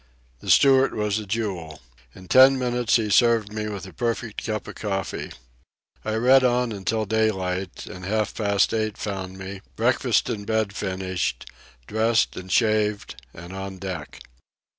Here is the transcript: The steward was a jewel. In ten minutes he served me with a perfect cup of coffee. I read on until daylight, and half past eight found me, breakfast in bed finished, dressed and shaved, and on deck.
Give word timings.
The 0.39 0.49
steward 0.49 0.95
was 0.95 1.19
a 1.19 1.27
jewel. 1.27 1.79
In 2.15 2.27
ten 2.27 2.57
minutes 2.57 2.95
he 2.95 3.11
served 3.11 3.53
me 3.53 3.69
with 3.69 3.85
a 3.85 3.93
perfect 3.93 4.43
cup 4.43 4.67
of 4.67 4.73
coffee. 4.73 5.29
I 6.03 6.15
read 6.15 6.43
on 6.43 6.71
until 6.71 7.05
daylight, 7.05 7.85
and 7.85 8.03
half 8.03 8.33
past 8.33 8.73
eight 8.73 8.97
found 8.97 9.37
me, 9.37 9.61
breakfast 9.75 10.27
in 10.27 10.43
bed 10.43 10.73
finished, 10.75 11.51
dressed 11.85 12.35
and 12.35 12.51
shaved, 12.51 13.21
and 13.31 13.53
on 13.53 13.77
deck. 13.77 14.21